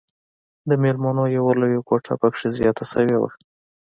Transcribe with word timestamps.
د 0.69 0.71
ميلمنو 0.83 1.23
يوه 1.37 1.51
لويه 1.61 1.81
کوټه 1.89 2.13
پکښې 2.21 2.47
زياته 2.57 2.83
سوې 2.93 3.15
وه. 3.21 3.29